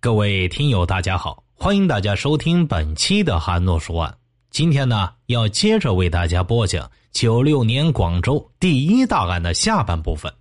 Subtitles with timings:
[0.00, 4.14] 各位听友，大家好，欢迎大家收听本期的韩诺说案。
[4.48, 10.32] 今天呢，要接着为大家播讲九六年广州第一大案的下半部分。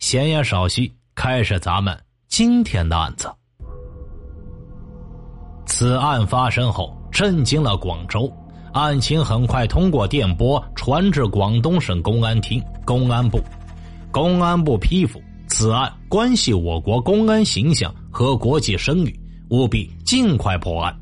[0.00, 3.32] 闲言少叙，开始咱们今天的案子。
[5.64, 8.28] 此案发生后，震惊了广州。
[8.72, 13.40] 案情很快通过电波传至广东省公安厅、公安部。
[14.10, 15.22] 公安部批复，
[15.58, 17.92] 此案关系我国公安形象。
[18.12, 19.20] 和国际声誉，
[19.50, 20.96] 务必尽快破案，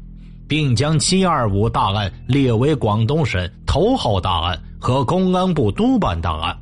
[0.48, 6.56] 并将“七二五”大案列为广东省头号大案和公安部督办大案。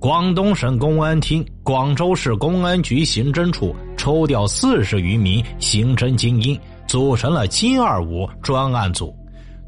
[0.00, 9.14] 广东省公安厅、广州市公安局刑侦处抽调四十余名刑侦精英，组成了“七二五”专案组，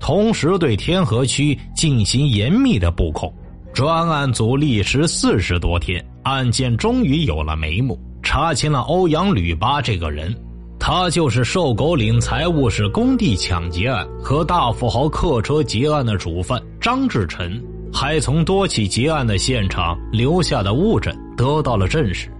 [0.00, 3.30] 同时对天河区进行严密的布控。
[3.74, 7.98] 专案组历时四十多天，案件终于有了眉目。
[8.22, 10.32] 查清了欧阳吕巴这个人，
[10.78, 17.60] 他就是瘦狗岭财务室工地抢劫案和大富豪客车劫案的主犯张志成，
[17.92, 22.30] 还从多起劫案的现场留下的物证得到了证实。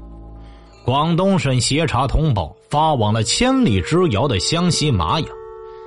[0.85, 5.29] 广东省协查通报发往了千里之遥的湘西麻阳，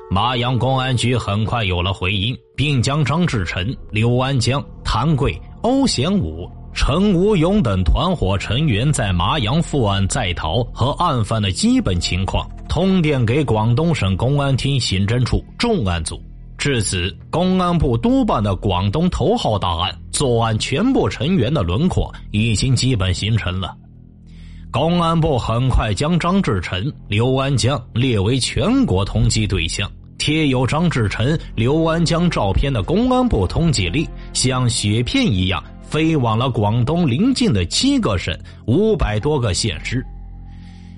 [0.10, 6.50] 麻阳公安局很快有了回音，并将张志成、刘安江、谭贵、欧贤武。
[6.74, 16.22] 陈无勇等团伙成员在麻阳负案在逃和案犯的基本情况通电给广东省公安厅刑侦处重案组。
[16.58, 23.76] 至此，公安部督办的广东头号大案作案全部成员的轮廓已经基本形成了。
[24.72, 35.64] 公安部很快将张志成、刘安江列为全国通缉对象，贴有张志成、刘安江照片的公安部通缉令像雪片一样。
[35.94, 40.04] 飞往了广东邻近的七个省、五百多个县市，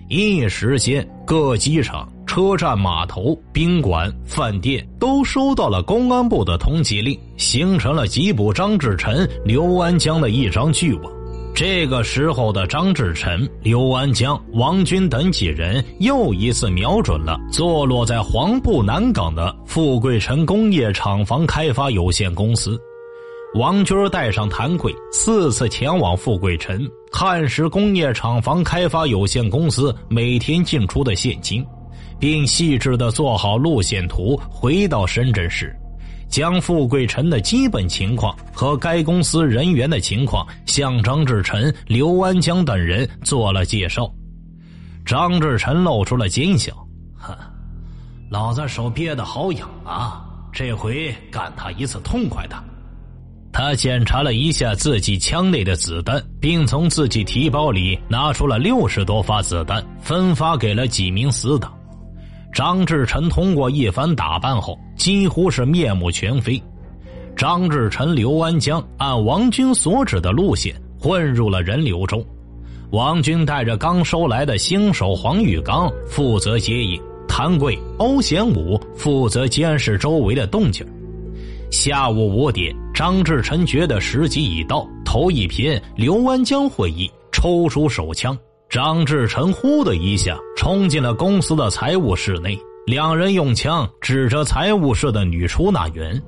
[0.08, 11.12] 一时间，各机场、车站、码头、宾馆、饭店都收到了公安部的通缉令，形成了缉捕张志成、刘安江的一张巨网。
[11.54, 22.80] 这个时候的张志成、刘安江、王军等几人又一次瞄准了坐落在黄埔南港的富贵城工业厂房开发有限公司。
[23.56, 26.78] 王军带上谭贵，四次前往富贵城，
[27.10, 31.66] 看实工业厂房开发有限公司每天进出的现金，
[32.20, 35.74] 并细致的做好路线图，回到深圳市，
[36.28, 44.12] 将富贵城的基本情况和该公司人员的情况向张志成、刘安江等人做了介绍。
[45.06, 46.74] 张志成露出了奸笑
[47.16, 47.34] ：“哼，
[48.30, 52.64] 老子手憋得好痒啊，这回干他一次痛快的。”
[53.58, 61.74] 他检查了一下自己枪内的子弹，并从自己提包里拿出了六十多发子弹，分发给了几名死党。
[62.54, 66.62] 张志成通过一番打扮后，几乎是面目全非。
[67.34, 72.22] 张志成、刘安江按王军所指的路线混入了人流中。
[72.92, 80.86] 王军带着刚收来的新手黄玉刚负责接应，谭贵、欧贤武负责监视周围的动静。
[81.72, 88.38] 下午五点，张志成觉得时机已到，头一偏，刘安江会议，抽出手枪。
[88.70, 96.22] 张志成呼的一下冲进了公司的财务室内，两人用枪指着财务室的女出纳员。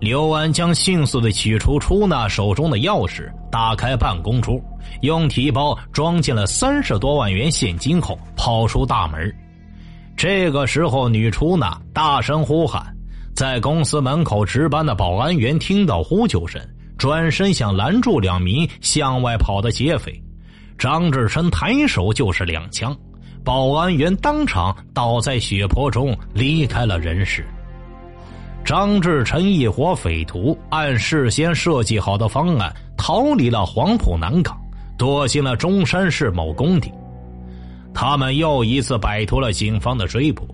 [0.00, 4.60] 刘安江迅速的取出出纳手中的钥匙，打开办公桌，
[5.02, 9.32] 用提包装进了三十多万元现金后，跑出大门。
[10.16, 12.84] 这个时候，女出纳大声呼喊。
[13.34, 16.60] 在公司门口值班的保安员听到呼救声，
[16.98, 20.22] 转身想拦住两名向外跑的劫匪。
[20.78, 22.96] 张志成抬手就是两枪，
[23.42, 27.46] 保安员当场倒在血泊中，离开了人世。
[28.64, 34.56] 张志成一伙匪徒按事先设计好的方案逃离了黄埔南港，
[34.98, 36.92] 躲进了中山市某工地。
[37.94, 40.46] 他们又一次摆脱了警方的追捕。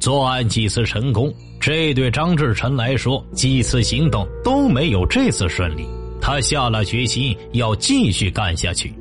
[0.00, 1.30] 作案几次成功，
[1.60, 5.86] 这对张志成来说，几次行动都没有这次顺利。
[6.22, 8.94] 他下了决心要继续干下去。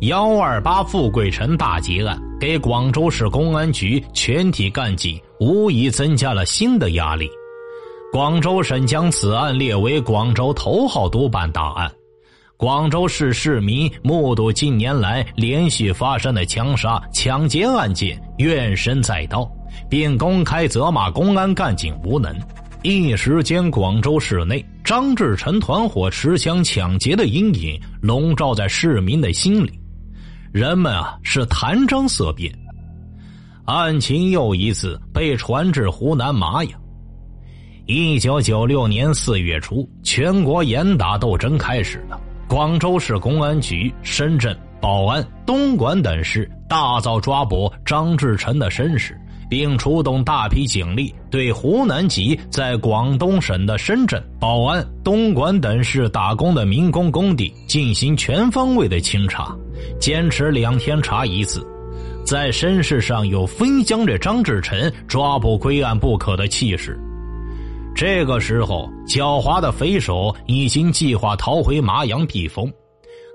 [0.00, 7.28] 幺二八富贵城大劫案给广州市公安局全体干警无疑增加了新的压力。
[8.10, 11.92] 广州省将此案列为广州头号督办大案。
[12.56, 19.50] 广州市市民目睹近年来连续发生的枪杀、抢劫案件，怨声载道。
[19.88, 22.34] 并公开责骂公安干警无能，
[22.82, 29.72] 一时间，广州市内张志成团伙持枪抢劫的阴影笼罩在市民的心里。
[30.52, 32.52] 人们啊是谈张色变。
[33.64, 36.80] 案情又一次被传至湖南麻阳。
[37.86, 42.20] 一九九六年四月初，全国严打斗争开始了。
[42.46, 49.18] 广州市公安局、深圳、宝安、东莞等市大造抓捕张志成的身世，
[49.48, 59.56] 并出动大批警力对湖南籍在广东省的深圳、宝安、东莞等市打工的民工工地进行全方位的清查，
[60.00, 61.66] 坚持两天查一次。
[62.24, 66.98] 在身世上有分享着张志成抓捕归案不可的气势。
[67.94, 72.72] 这个时候，狡猾的匪首已经计划逃回麻阳避风。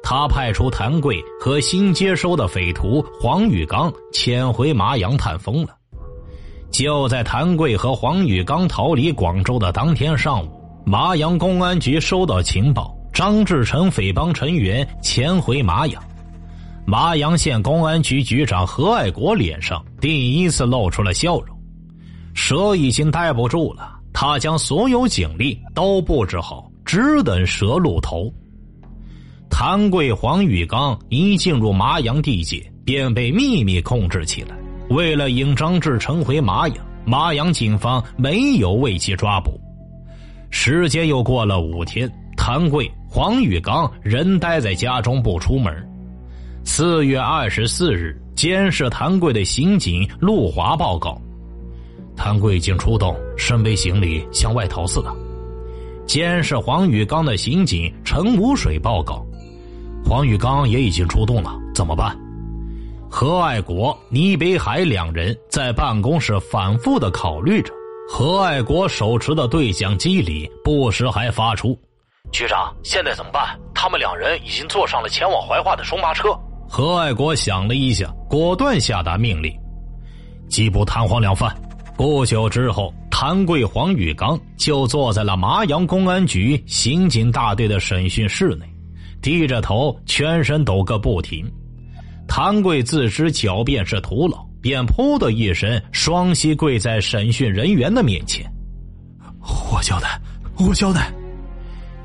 [0.01, 5.78] 他派出谭贵和新接收的匪徒黄玉刚潜回麻阳探风了。
[6.71, 10.49] 就在谭贵和黄宇刚逃离广州的当天上午，
[10.85, 16.01] 麻阳公安局收到情报，张志成匪帮成员潜回麻阳。
[16.85, 21.55] 麻阳县公安局局长何爱国脸上第一次露出了笑容。
[22.33, 28.31] 蛇已经待不住了，他将所有警力都布置好，只等蛇露头。
[29.49, 34.55] 谭贵、黄宇刚一进入麻阳地界，便被秘密控制起来。
[34.89, 39.59] 为了引张志成回麻阳，麻阳警方没有为其抓捕。
[40.49, 45.71] 时间又过了五天，谭贵、黄宇刚仍待在家中不出门。
[46.63, 51.21] 四月二十四日，监视谭贵的刑警陆华报告：
[52.15, 55.15] 谭贵已经出动，身背行李向外逃似的。
[56.07, 59.23] 监视黄宇刚的刑警陈无水报告：
[60.03, 62.17] 黄宇刚也已经出动了，怎么办？
[63.11, 67.73] 何爱国、倪北海两人在办公室反复的考虑着。
[68.07, 71.77] 何爱国手持的对讲机里不时还发出
[72.31, 73.59] ：“局长，现在怎么办？
[73.73, 76.29] 他们两人已经坐上了前往怀化的中巴车。”
[76.69, 79.51] 何爱国想了一下，果断下达命令：
[80.47, 81.53] 缉捕谭黄两犯。
[81.97, 88.65] 不久之后，谭贵、黄玉刚就坐在了麻阳公安局刑警大队的审讯室内，
[89.19, 91.51] 低着头，全身抖个不停。
[92.29, 98.49] 谭贵自知狡辩是徒劳，便扑的一声，双膝跪在审讯人员的面前
[99.73, 100.21] ：“我交代，
[100.57, 101.11] 我交代。”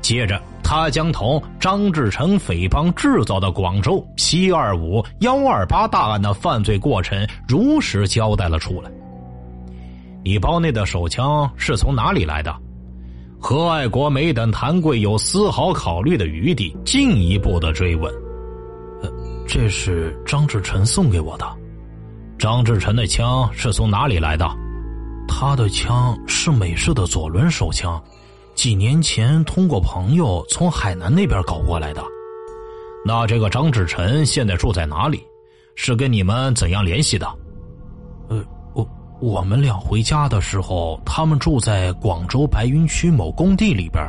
[0.01, 0.41] 接着。
[0.67, 7.15] 他将同张志成匪帮制造的广州“七二五幺二八”大案的犯罪过程
[7.47, 8.89] 如实交代了出来。
[10.23, 12.51] 你包内的手枪是从哪里来的？
[13.39, 18.11] 何爱国没等谭贵有丝毫考虑的余地，进一步的追问：“，
[19.47, 21.45] 这是张志臣送给我的。
[22.37, 24.45] 张志臣的枪是从哪里来的？
[25.27, 28.01] 他的枪是美式的左轮手枪。”
[28.55, 32.01] 几年前通过朋友从海南那边搞过来的，
[33.05, 35.21] 那这个张志臣现在住在哪里？
[35.75, 37.27] 是跟你们怎样联系的？
[38.29, 38.41] 呃，
[38.73, 38.87] 我
[39.19, 44.01] 我们俩回家的时候，他们住在广州白云区某工地里边，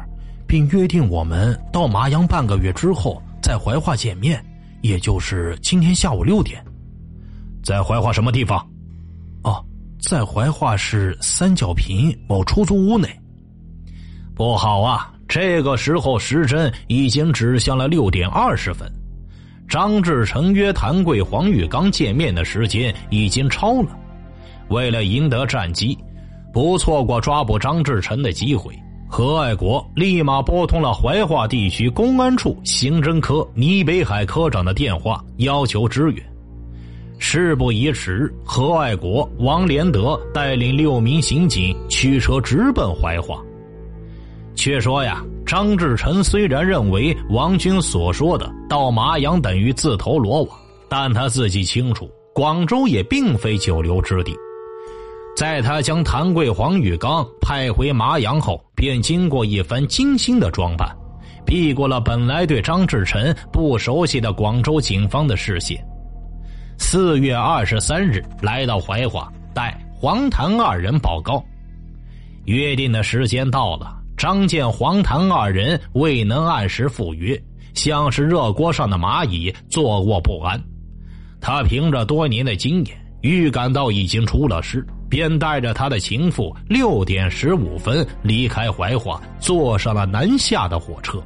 [0.46, 4.40] 并约定我们到麻阳半个月之后在怀化见面，
[4.82, 6.64] 也就是今天下午六点，
[7.62, 8.58] 在怀化什么地方？
[9.42, 9.64] 哦，
[10.00, 13.08] 在怀化市三角坪某出租屋内。
[14.34, 15.12] 不好啊！
[15.28, 18.88] 这个时候时针已经指向了六点二十分，
[19.68, 23.88] 张志成约谭贵、黄玉刚见面的时间已经超了。
[24.68, 25.98] 为了赢得战机，
[26.52, 28.72] 不错过抓捕张志成的机会，
[29.08, 36.22] 何爱国立马拨通了怀化地区公安处刑侦科倪北海科长的电话，要求支援。
[37.18, 43.40] 事不宜迟，何爱国、王连德带领六名刑警驱车直奔怀化。
[44.54, 50.58] 却说呀，张志成虽然认为王军所说的到麻阳等于自投罗网，
[50.88, 54.36] 但他自己清楚，广州也并非久留之地。
[55.36, 60.88] 在他将谭贵、黄玉刚派回麻阳后，便经过一番精心的装扮，
[61.44, 65.78] 避过了本来对张志臣不熟悉的广州警方的视线。
[66.78, 71.44] 四月二十三日，来到怀化，待黄谭二人报告，
[72.46, 73.94] 约定的时间到了。
[74.16, 77.38] 张建、黄谭二人未能按时赴约，
[77.74, 80.58] 像是热锅上的蚂蚁，坐卧不安。
[81.42, 91.22] 他凭着多年的经验，预感到已经出了事，便带着他的情妇六点十五分离开怀化，坐上了南下的火车。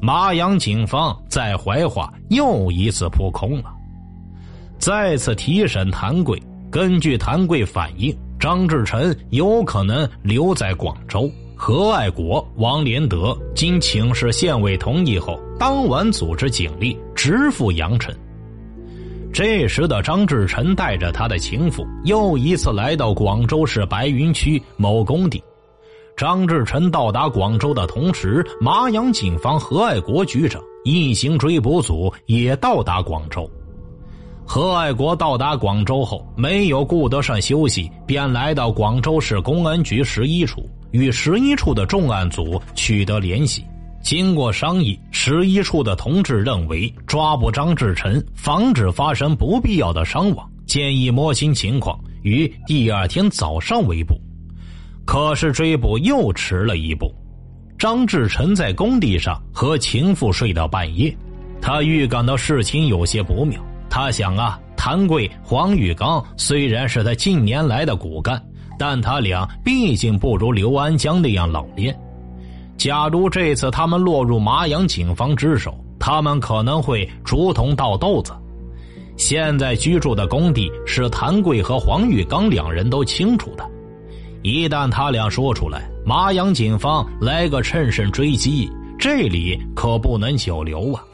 [0.00, 3.72] 麻阳警方在怀化又一次扑空了，
[4.78, 6.42] 再次提审谭贵。
[6.70, 11.30] 根据谭贵反映，张志成有可能留在广州。
[11.54, 18.12] 何爱国、王连德经请示县委同意后，当晚组织警力直赴阳城。
[19.32, 25.42] 这时的张志臣带着他的情妇又一次来到广州市白云区某工地。
[26.14, 33.50] 张志臣到达广州的同时，麻阳警方何爱国局长一行追捕组也到达广州。
[34.44, 43.64] 何爱国到达广州后，没有顾得上休息，便来到广州市公安局十一处，与十一处的重案组取得联系。
[44.02, 54.20] 经过商议，十一处的同志认为抓捕张志臣，防止发生不必要的伤亡，建议摸清情况，于第二天早上围捕。
[55.04, 57.14] 可是追捕又迟了一步。
[57.78, 61.16] 张志臣在工地上和情妇睡到半夜，
[61.60, 63.60] 他预感到事情有些不妙。
[63.88, 68.40] 他想啊，谭贵、黄玉刚虽然是他近年来的骨干，
[68.78, 71.96] 但他俩毕竟不如刘安江那样老练。
[72.76, 78.32] 假如这次他们落入麻阳警方之手，他们可能会竹筒倒豆子。
[79.16, 83.64] 现在居住的工地是谭贵和黄玉刚两人都清楚的，
[84.42, 91.04] 一旦他俩说出来，麻阳警方来个趁胜追击，这里可不能久留啊！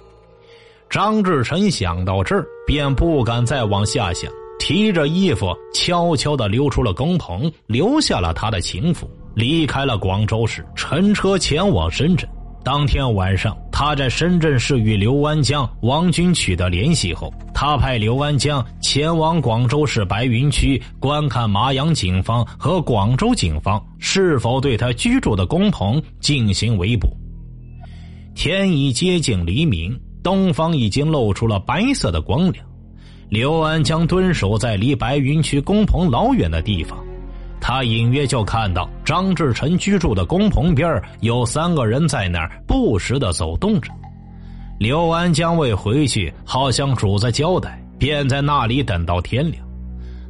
[0.88, 9.06] 张志成想到这儿，便不敢再往下想，提着衣服悄悄的溜出了工棚，留下了他的情妇。
[9.38, 12.28] 离开了广州市，乘车前往深圳。
[12.64, 27.06] 当天晚上，他在深圳市与刘安江、王军取得联系后，他派刘安江前往广州市白云区观看麻阳警方和广州警方是否对他居住的工棚进行围捕。
[28.34, 32.66] 天已接近黎明，东方已经露出了白色的光亮。
[33.28, 36.98] 刘安江蹲守在离白云区工棚老远的地方。
[37.68, 43.92] 他隐约就看到张志成居住的工棚边有三个人在那儿不时的走动着。
[44.78, 49.62] 刘安江未回去，好像主子交代，便在那里等到天亮。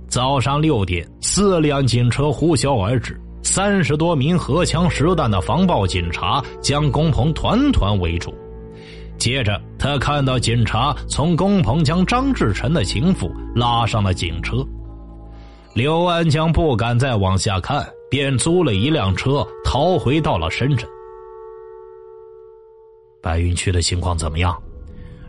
[0.08, 8.34] 早上六点，四辆警车呼啸而至，三十多名荷枪实弹的防暴警察将工棚团团围住。
[9.16, 14.66] 接着，他看到警察从工棚将张志成的情妇拉上了警车。
[15.78, 20.84] 刘安江不敢再往下看，便租了一辆车逃回到了深圳。
[23.22, 24.60] 白云区的情况怎么样？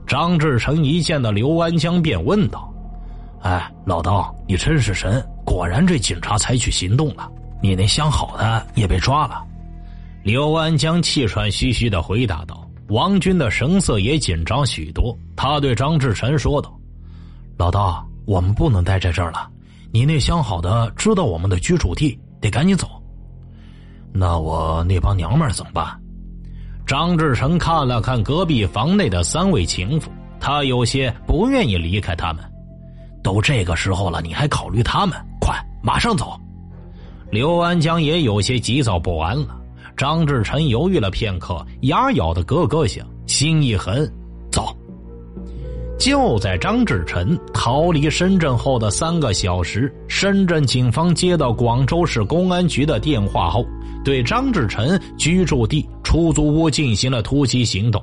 [0.08, 2.68] 张志成一见到刘安江，便问道
[3.46, 5.24] ：“哎，老道，你真是神！
[5.46, 9.44] 果然这警察采取行动了，你那相好的也被抓了。”
[10.26, 12.68] 刘安江气喘吁吁的回答道。
[12.88, 16.76] 王军的神色也紧张许多，他对张志成说道
[17.56, 19.48] ：“老道，我们不能待在这儿了。”
[19.92, 22.88] 你那相好的知道我们的居住地，得赶紧走。
[24.14, 26.00] 那我那帮娘们怎么办？
[26.86, 32.44] 张志成看了看隔壁房内的三位情妇，他有些不愿意离开他们。
[33.24, 35.16] 都这个时候了，你还考虑他们？
[35.40, 36.40] 快，马上走！
[37.32, 39.56] 刘安江也有些急躁不安了。
[39.98, 44.10] 张志成犹豫了片刻，牙咬的咯咯响，心一横，
[46.00, 53.66] 就在张志臣逃离深圳后的三个小时，深圳警方接到广州市公安局的电话后，
[54.04, 58.02] 对张志臣居住地出租屋进行了突击行动。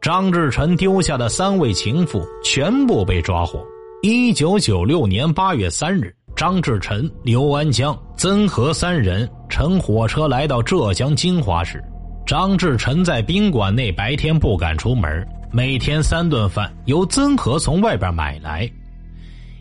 [0.00, 3.62] 张志臣丢下的三位情妇全部被抓获。
[4.02, 11.80] 一九九六年八月三日，张志臣、刘安江、曾和三人乘火车来到浙江金华市。
[12.26, 15.24] 张志臣在宾馆内白天不敢出门。
[15.54, 18.68] 每天三顿饭由曾和从外边买来，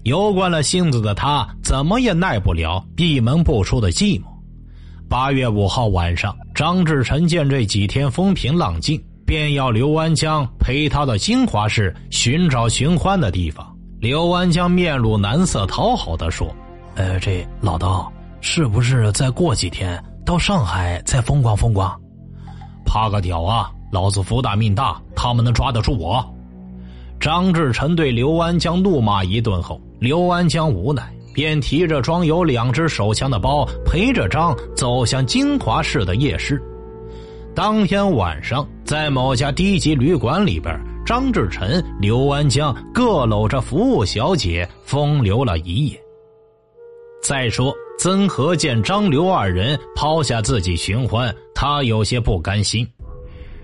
[0.04, 4.24] 油惯了性子的他怎么也耐不了闭门不出的寂寞。
[5.10, 13.76] 八月五号晚上，张志成见这几天风平浪静，便要刘安江陪他到金华市寻找寻欢的地方。
[14.00, 16.48] 刘安江面露难色，讨好的说
[16.96, 21.94] ：“呃，这老道是不是再过几天到上海再风光风光？
[22.86, 26.26] 怕个屌啊！”老子福大命大，他们能抓得住我？
[27.20, 36.60] 张志成对刘安江怒骂一顿后，刘安江无奈，便提着装有两支手枪的包，陪着张走向金华市的夜市。
[37.54, 40.74] 当天晚上，在某家低级旅馆里边，
[41.06, 46.02] 张志成、刘安江各搂着服务小姐风流了一夜。
[47.22, 52.88] 再说，曾和见张刘二人抛下自己寻欢，他有些不甘心。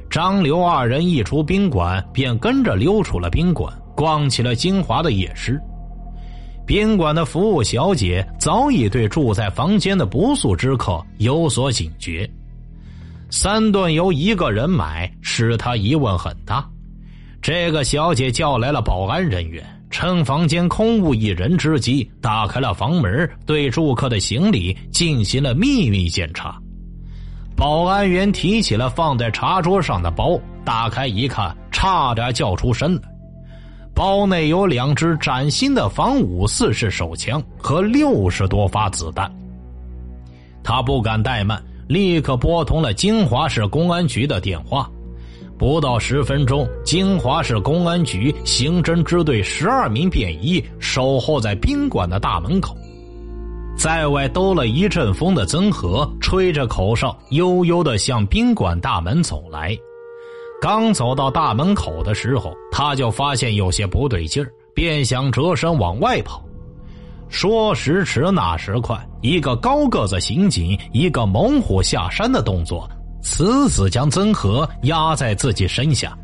[0.10, 5.60] 张刘二人一出宾馆，便跟着溜出了宾馆，逛起了金华的夜市。
[6.66, 12.30] 宾馆的服务小姐早已对住在房间的不速之客有所警觉。
[13.30, 16.68] 三顿由一个人买，使他疑问很大。
[17.42, 26.58] 这个小姐叫来了保安人员，趁房间空无一人之际，打开了房门，对住客的行李进行了秘密检查。
[27.58, 33.02] 保安员提起了放在茶桌上的包，打开一看，差点叫出声来。
[33.96, 39.30] 包内有两支崭新的仿五四式手枪和六十多发子弹。
[40.64, 44.88] 他不敢怠慢，立刻拨通了金华市公安局的电话。
[45.58, 52.78] 不到十分钟，金华市公安局刑侦支队十二名便衣守候在宾馆的大门口。
[53.78, 59.78] 在外兜了一阵风的曾和吹着口哨，悠悠的向宾馆大门走来。
[60.60, 66.44] 刚走到大门口的时候，他就发现有些不对劲儿，便想折身往外跑。
[67.30, 72.90] 说时迟，那时快，一个高个子刑警，一个猛虎下山的动作，
[73.22, 76.18] 死死将曾和压在自己身下。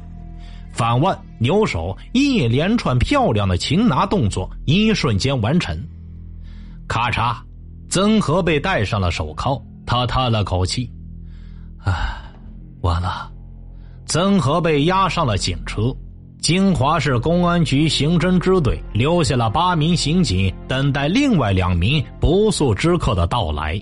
[0.72, 5.78] 反腕、扭手，一连串漂亮的擒拿动作，一瞬间完成。
[6.94, 7.36] 咔嚓，
[7.90, 9.60] 曾和被戴上了手铐。
[9.84, 10.88] 他叹了口气
[11.84, 11.92] ：“唉，
[12.82, 13.32] 完了。”
[14.06, 15.92] 曾和被押上了警车。
[16.40, 23.82] 金华市公安局刑侦支队留下了八名刑警，等待另外两名不速之客的到来。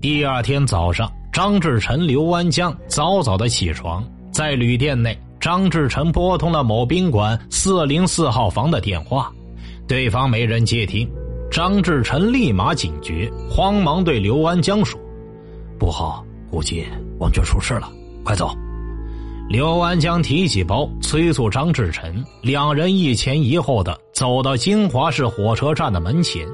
[0.00, 9.30] 第二天早上，张志成、刘安江早早的起床，在旅店内，张志成拨通了某宾馆四零四号房的电话，
[9.86, 11.06] 对方没人接听。
[11.54, 15.00] 张志臣立马警觉，慌忙对刘安江说
[15.78, 16.84] ：“不好，估计
[17.20, 17.88] 王娟出事了，
[18.24, 18.50] 快走！”
[19.48, 26.44] 刘安江提起包，催促张志臣，两人一前一后的走到金华市火车站的门前。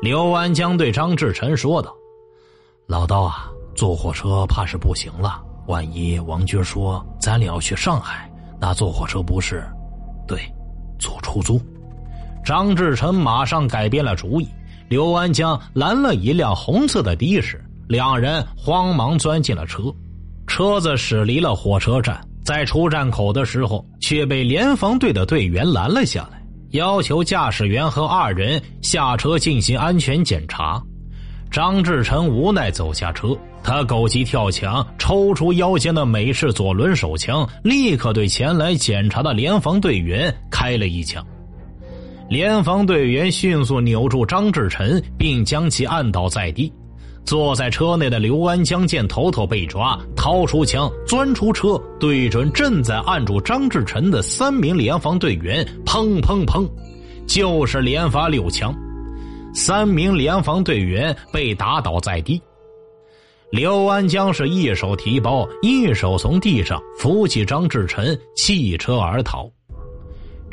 [0.00, 1.94] 刘安江对张志臣说道
[2.88, 5.42] ：“老道啊，坐火车怕是不行了。
[5.66, 9.62] 万一王娟说咱俩要去上海，那坐火车不是？
[10.26, 10.40] 对，
[10.98, 11.60] 坐出租。”
[12.44, 14.46] 张志成马上改变了主意，
[14.88, 19.82] 刘安江拦了一辆红色的的士，两人慌忙钻进了车。
[20.46, 26.42] 车子驶离了火车站，在出站口的时候，却被联防队的队员拦了下来，
[26.72, 30.82] 要求驾驶员和二人下车进行安全检查。
[31.50, 33.28] 张志成无奈走下车，
[33.62, 41.24] 他狗急跳墙，抽出腰间的美式左轮手枪，立刻对前来检查的联防队员开了一枪。
[42.28, 46.72] 联防队员迅速扭住张志臣，并将其按倒在地。
[47.24, 56.68] 坐在车内的刘安江见头头被抓，掏出枪，钻出车，对准正在按住张志臣的三名联防队员，砰砰砰，
[57.26, 58.74] 就是连发六枪，
[59.54, 62.40] 三名联防队员被打倒在地。
[63.50, 69.50] 刘安江是一手提包，一手从地上扶起张志臣，弃车而逃。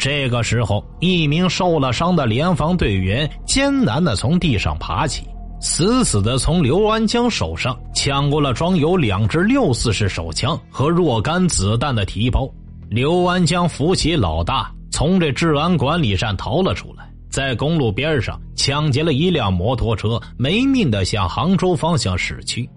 [0.01, 5.27] 这个时候，一名受了伤的联防队员艰难的从地上爬起，
[5.59, 12.49] 死死的从刘安江手上抢过了装有两支六四式手枪和若干子弹的提包。
[12.89, 22.67] 刘安江扶起老大，从这治安管理站逃了出来，在公路边上抢劫了一辆摩托车，没命的向杭州方向驶去。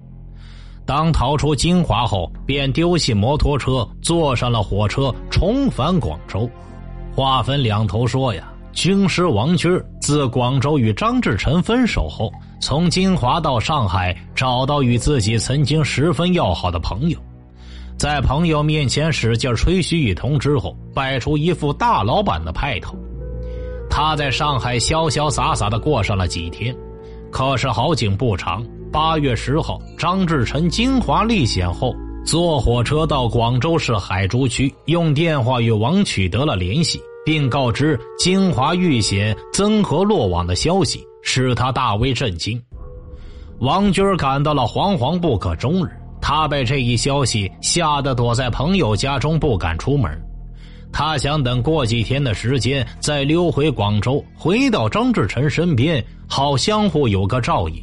[0.85, 6.47] 当逃出金华后，便丢弃摩托车，坐上了火车，重返广州。
[7.15, 17.17] 话分两头说呀，军师王军自广州与张志成分手后，从金华到上海，找到与自己曾经十分要好的朋友，
[17.97, 22.97] 在朋友面前使劲吹嘘一通之后，摆出一副大老板的派头。
[23.89, 26.75] 他在上海潇潇洒洒的过上了几天，
[27.31, 31.95] 可是好景不长，八月十号，张志成金华历险后。
[32.25, 42.61] 坐火车到广州市海珠区，用电话与王取得了联系，并告知金华遇险、曾和落网的消息，使他大为震惊。
[43.59, 50.11] 王军感到了惶惶不可终日，他被这一消息吓得躲在朋友家中不敢出门。
[50.91, 57.83] 他想等过几天的时间再溜回广州，回到张志成身边，好相互有个照应。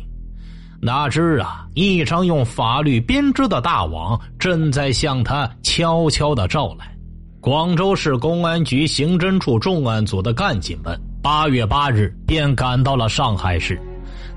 [0.83, 6.91] 哪知啊，一张用法律编织的大网正在向他悄悄的照来。
[7.39, 13.79] 广州市公安局刑侦处重案组的干警们，八月八日便赶到了上海市，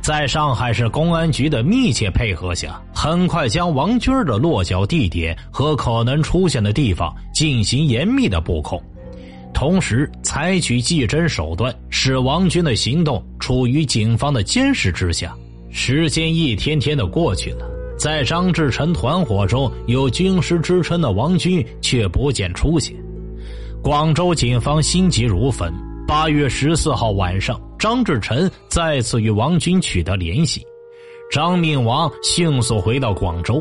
[0.02, 8.82] 在上海市公安局的密切配合下，很快将王军的落脚地点和可能出现的地方进行严密的布控，
[9.54, 15.34] 同时采取技侦手段，使王军的行动处于警方的监视之下。
[15.76, 22.94] 时间一天天的过去了，在张志成团伙中有军师之称的王军却不见出现。
[23.82, 25.74] 广州警方心急如焚。
[26.06, 30.64] 八月十四号晚上，张志成再次与王军取得联系。
[31.28, 33.60] 张命王迅速回到广州，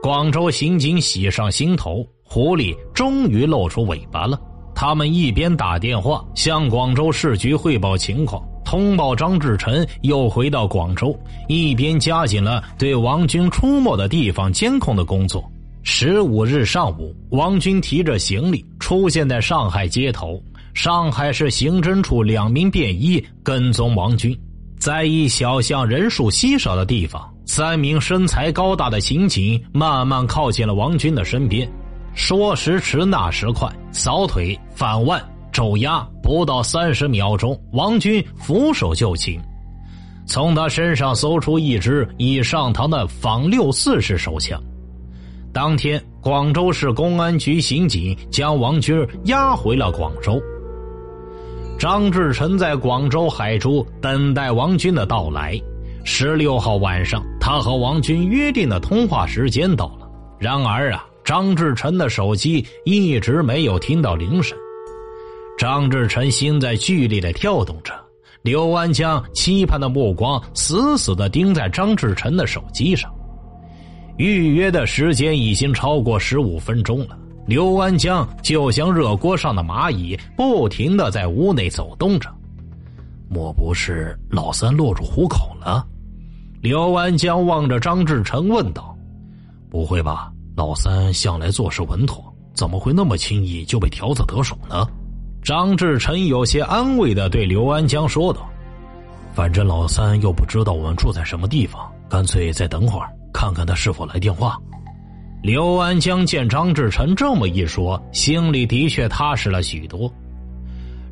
[0.00, 4.40] 广州刑警喜上心头，狐狸终于露出尾巴了。
[4.72, 11.12] 他们一边打电话向广州市局汇报情况，通报张志成又回到广州，
[11.48, 15.42] 一边加紧了对王军出没的地方监控的工作。
[15.82, 20.40] 十五日上午，王军提着行李出现在上海街头。
[20.72, 24.38] 上海市刑侦处两名便衣跟踪王军，
[24.78, 31.68] 在一小巷人数稀少的地方，三名身材高大的刑警慢慢靠近了王军的身边。
[32.14, 39.40] 说时迟，那时快，扫腿、反腕、肘压，不到三十秒钟，王军俯首就擒，
[40.28, 44.62] 从他身上搜出一支已上膛的仿六四式手枪。
[45.52, 50.40] 当天，广州市公安局刑警将王军押回了广州。
[51.76, 55.60] 张志成在广州海珠等待王军的到来。
[56.04, 60.08] 十六号晚上，他和王军约定的通话时间到了。
[60.38, 64.56] 然而啊，张志成的手机一直没有听到铃声。
[65.60, 67.92] 张志成心在剧烈的跳动着。
[68.40, 73.12] 刘安江期盼的目光死死的盯在张志成的手机上。
[74.16, 77.18] 预约的时间已经超过十五分钟了。
[77.46, 82.30] 刘安江就像热锅上的蚂蚁，不停的在屋内走动着。
[83.28, 85.86] 莫不是老三落入虎口了？
[86.62, 88.96] 刘安江望着张志成问道
[89.70, 90.32] ：“不会吧？
[90.56, 94.88] 老三向来做事稳妥，怎么会那么轻易就被条子得手呢？”
[95.42, 98.48] 张志臣有些安慰的对刘安江说道
[99.34, 104.56] ：“反正老三又不知道我们住在什么地方，干脆再等会儿，看看他是否来电话。”
[105.42, 110.12] 刘安江见张志臣这么一说，心里的确踏实了许多。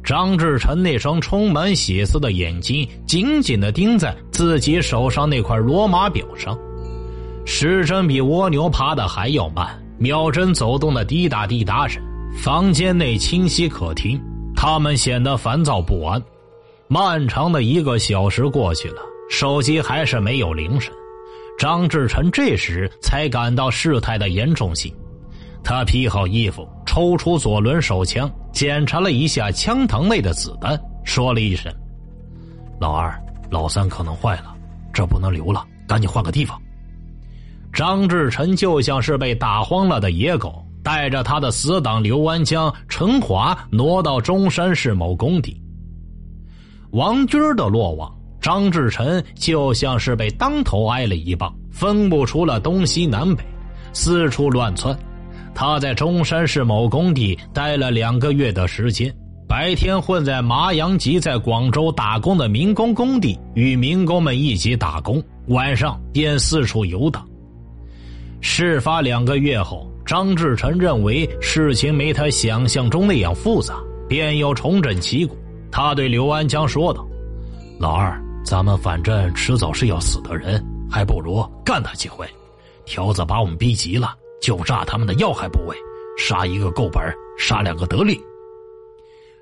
[0.05, 6.57] 张志臣那双充满血丝的眼睛紧紧的盯在自己手上那块罗马表上，
[7.47, 9.67] 时针比蜗牛爬的还要慢，
[9.99, 12.03] 秒针走动的滴答滴答声，
[12.39, 14.19] 房间内清晰可听。
[14.55, 16.23] 他们显得烦躁不安。
[16.89, 20.93] 漫长的一个小时过去了，手机还是没有铃声。
[21.59, 24.93] 张志成这时才感到事态的严重性，
[25.63, 31.73] 他披好衣服，抽出左轮手枪，检查了一下枪膛内的子弹，说了一声
[32.81, 33.21] ：“老二，
[33.51, 34.55] 老三可能坏了，
[34.93, 36.61] 这不能留了，赶紧换个地方。”
[37.73, 45.61] 张志成就像是被打慌了的野狗，带着他的死党刘安江、陈华挪到中山市某工地。
[46.91, 48.13] 王军的落网。
[48.41, 53.43] 张志成就像是被当头挨了一棒，分不出了东西南北，
[53.93, 54.97] 四处乱窜。
[55.57, 59.13] 他在中山市某工地待了两个月的时间，
[59.49, 67.27] 白天混在麻阳集在广州打工的民工工地，与民工们一起打工；晚上便四处游荡。
[68.41, 73.75] 事发两个月后，张志成认为事情没他想象中那样复杂，
[74.09, 75.37] 便又重整旗鼓。
[75.71, 77.07] 他对刘安江说道
[77.79, 82.27] ：“老二。”咱们反正迟早是要死的人，还不如干他几回。
[82.87, 85.77] 条子把我们逼急了，就炸他们的要害部位，
[86.17, 87.03] 杀一个够本，
[87.39, 88.19] 杀两个得利。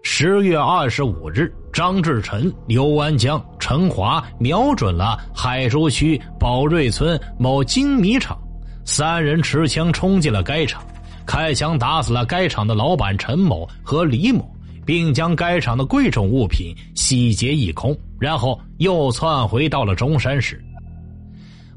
[0.02, 8.36] 十月二十五日，张志成、刘安江、陈华瞄准了海珠区宝瑞村某精米厂，
[8.86, 10.82] 三人持枪冲进了该厂，
[11.26, 14.50] 开枪打死了该厂的老板陈某和李某。
[14.86, 20.64] 并将该厂的贵重物品洗劫一空，然后又窜回到了中山市。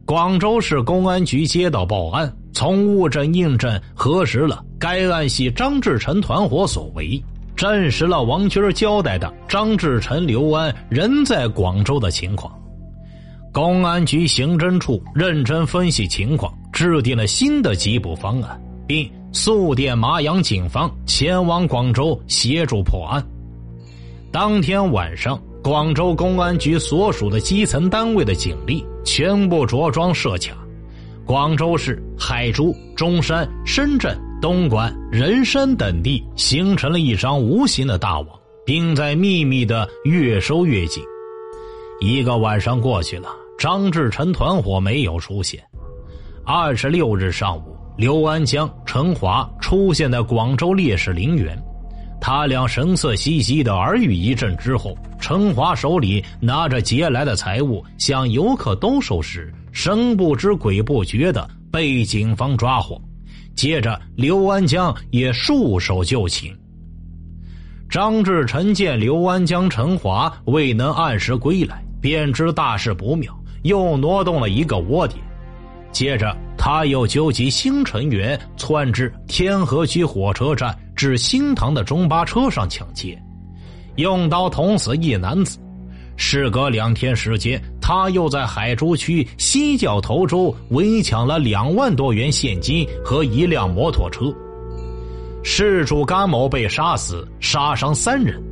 [0.06, 7.20] 广州市公安局接到报案，从物证印证核实了该案系张志成团伙所为，
[7.56, 12.59] 证实了王军交代的张志成、刘安人在广州的情况。
[13.52, 19.10] 公安局刑侦处认真分析情况，制定了新的缉捕方案，并。
[19.32, 23.24] 速电麻阳警方前往广州协助破案。
[24.32, 30.58] 当天晚上，广州公安局所属的基层单位的警力全部着装设卡，
[31.28, 38.30] 广州市海珠、中山、深圳、东莞、仁山等地形成了一张无形的大网，
[38.66, 41.04] 并在秘密的越收越紧。
[42.02, 45.62] 一个晚上过去了，张志成团伙没有出现。
[46.46, 47.76] 二十六日上午。
[47.98, 51.62] 刘安江、陈华出现在广州烈士陵园，
[52.22, 62.98] 他俩神色兮兮的耳语一阵之后，陈华手里拿着劫来的财物向游客兜售时，神不知鬼不觉的被警方抓获。
[63.54, 66.56] 接着，刘安江也束手就擒。
[67.90, 73.34] 张志成见刘安江、陈华未能按时归来，便知大事不妙，
[73.64, 75.20] 又挪动了一个窝点。
[75.92, 83.20] 接着，他又纠集新成员窜至天河区火车站至新塘的中巴车上抢劫，
[83.96, 85.58] 用刀捅死一男子。
[86.16, 94.26] 事隔两天时间，他又在海珠区西角头洲围抢了两万多元现金和一辆摩托车。
[95.44, 98.44] 事主甘某被杀死，杀伤三人。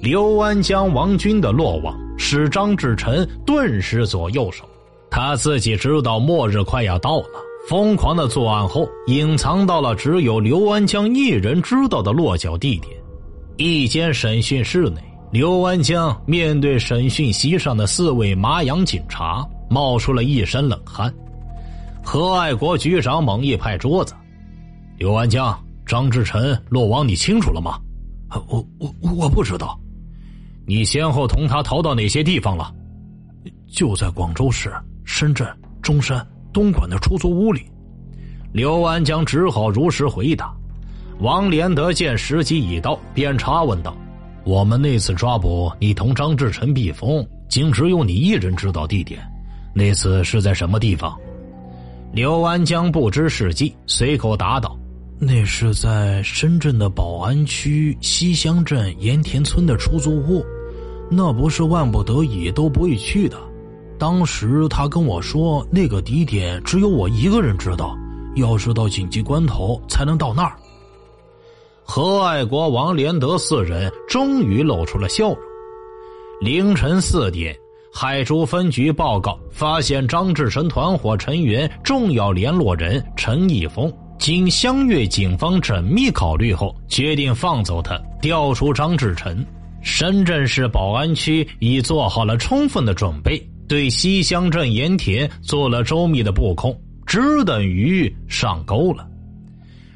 [0.00, 4.64] 刘安江、王军的落网使张志臣顿时左右手。
[5.10, 7.28] 他自己知道末日快要到了，
[7.68, 12.92] 疯狂的作案后，隐藏到了只有刘安江一人知道的落脚地点——
[13.56, 15.00] 一间审讯室内。
[15.30, 21.12] 刘安江面对审讯席上的四位麻阳警察，冒出了一身冷汗。
[22.02, 24.14] 何爱国局长猛一拍桌子
[24.98, 27.78] ：“刘安江。”张志臣落网，你清楚了吗？
[28.48, 29.78] 我我我不知道。
[30.66, 32.74] 你先后同他逃到哪些地方了？
[33.70, 34.72] 就在广州市、
[35.04, 35.46] 深圳、
[35.80, 37.62] 中山、东莞的出租屋里。
[38.52, 40.52] 刘安江只好如实回答。
[41.20, 43.96] 王连德见时机已到，便插问道
[44.44, 49.20] ：“我们那次抓捕你同张志成避风，竟只有你一人知道地点。
[49.72, 51.16] 那次是在什么地方？”
[52.12, 54.76] 刘安江不知事迹，随口答道。
[55.18, 60.44] 那是在深圳的宝安区西乡镇盐田村的出租屋，
[61.10, 63.36] 那不是万不得已都不会去的。
[63.98, 67.96] 当时他跟我说，那个地点只有我一个人知道，
[68.34, 70.56] 要是到紧急关头才能到那儿。
[71.82, 75.38] 何爱国、王连德四人终于露出了笑容。
[76.40, 77.56] 凌晨四点，
[77.92, 83.90] 海珠分局报告发现张志成团伙成员重要联络人陈义峰。
[84.18, 89.44] 经湘粤警方缜密考虑后，决定放走他，调出张志成。
[89.86, 99.06] 深圳市宝安区已做好了充分的准备，对西乡镇盐田做了周密的布控，只等鱼上钩了。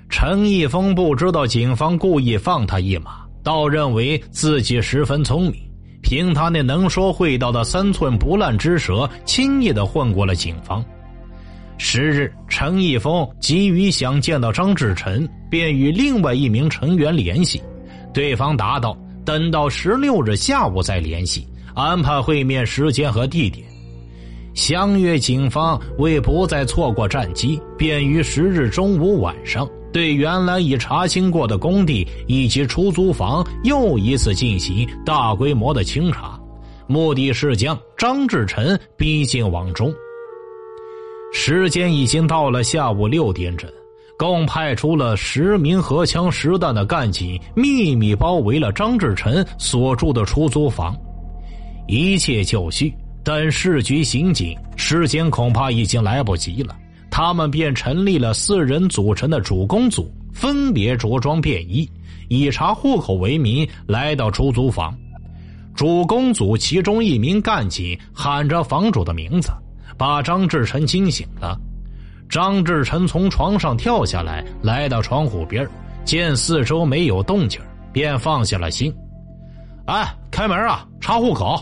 [0.08, 5.54] 陈义峰不知道警方故意放他一马，倒认为自己十分聪明，
[6.00, 10.82] 凭他那能说会道的三寸不烂之舌，轻易的混过了警方。
[11.78, 17.60] 十日，陈义峰急于想见到张志成，便与另外一名成员联系，
[18.14, 23.66] 对方答道：“等到十六日下午再联系，安排会面时间和地点。”
[24.52, 36.38] 相约警方为不再错过战机，便于十日中午晚上对原来已查清过的工地以及出租房又一次进行大规模的清查，
[36.88, 39.94] 目的是将张志成逼进网中。
[41.32, 43.70] 时间已经到了下午六点整，
[44.20, 50.94] 共派出了十名荷枪实弹的干警，秘密包围了张志成所住的出租房。
[51.88, 56.76] 一切就绪，但市局刑警时间恐怕已经来不及了。
[57.10, 61.90] 他们便成立了四人组成的主攻组，分别着装便衣，
[62.28, 64.94] 以查户口为名来到出租房。
[65.74, 69.50] 主攻组其中一名干警喊着房主的名字。
[69.96, 71.60] 把张志成惊醒了，
[72.30, 75.68] 张志成从床上跳下来，来到窗户边
[76.04, 77.60] 见四周没有动静
[77.92, 78.94] 便放下了心。
[79.86, 81.60] 哎，开门啊，查户口！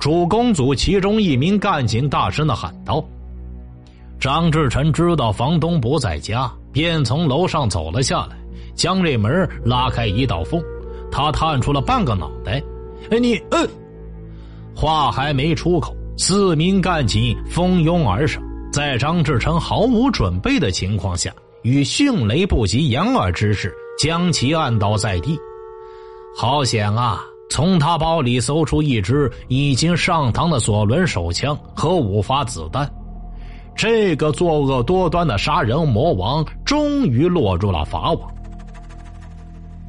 [0.00, 3.04] 主公组其中一名干警大声的喊道。
[4.18, 8.36] 张志成知道房东不在家，便从楼上走了下来，
[8.74, 10.60] 将这门拉开一道缝，
[11.12, 12.60] 他探出了半个脑袋。
[13.12, 13.68] 哎，你，嗯，
[14.74, 15.94] 话还没出口。
[16.18, 25.36] 四名干警蜂拥而上，在张志成毫无准备的情况下，以迅雷不及掩耳之势将其按倒在地。
[26.36, 27.20] 好险啊！
[27.50, 32.88] 从他包里搜出一支已经上膛的左轮手枪和五发子弹。
[33.74, 38.30] 这个作恶多端的杀人魔王终于落入了法网。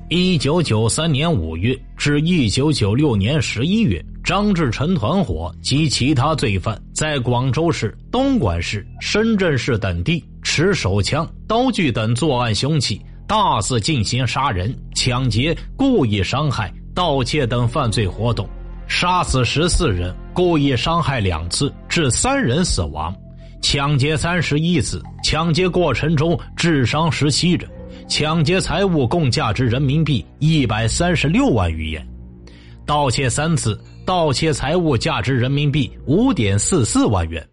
[0.09, 4.03] 一九九三年五月至一九九六年十一月。
[4.23, 18.47] 张志成团伙及其他罪犯在广州市、东莞市、深圳市等地持手枪、刀具等作案凶器，大肆进行杀人、抢劫、故意伤害、盗窃等犯罪活动，
[18.87, 23.11] 杀死十四人，故意伤害两次，致三人死亡；
[23.63, 27.67] 抢劫三十一次，抢劫过程中致伤十七人，
[28.07, 32.07] 抢劫财物共价值人民币一百三十六万余元，
[32.85, 33.81] 盗窃三次。
[34.05, 37.45] 盗窃财物价值人民币五点四四万元。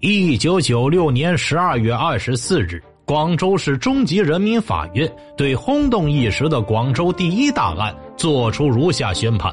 [0.00, 9.52] 一九九六年十二月二十四日，广州市中级人民法院对轰动一时的广州第一大案作出如下宣判：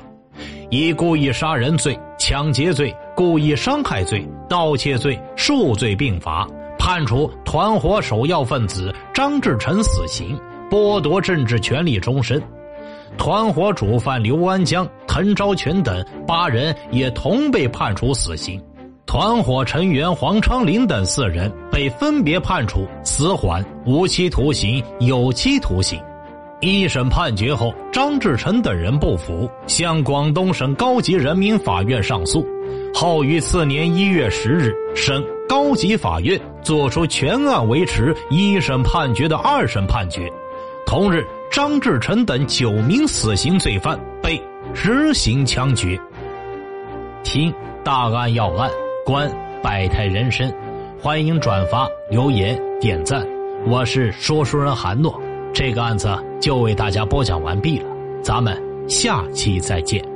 [0.70, 12.42] 以故意杀人罪、抢劫罪、故意伤害罪、盗窃罪数罪并罚，判处团伙首要分子张志成死刑，剥夺政治权利终身。
[13.18, 18.58] 团伙主犯刘安江、滕昭全等八人也同被判处死刑。
[19.06, 26.02] 团伙成员黄昌林等四人被分别判处死缓、无期徒刑、有期徒刑。
[26.62, 32.48] 一审判决后，张志成等人不服，向广东省高级人民法院上诉。
[32.94, 40.32] 后于次年一月十日，省高级法院作出全案维持一审判决的二审判决。
[40.86, 44.42] 同日，张志成等九名死刑罪犯被
[44.74, 46.00] 执行枪决。
[47.24, 47.54] 听
[47.84, 48.70] 大案要案。
[49.04, 49.30] 观
[49.64, 50.54] 百态人生，
[51.02, 53.28] 欢迎转发、留言、点赞。
[53.66, 55.20] 我是说书人韩诺，
[55.52, 56.08] 这个案子
[56.40, 57.90] 就为大家播讲完毕了，
[58.22, 58.56] 咱们
[58.88, 60.11] 下期再见。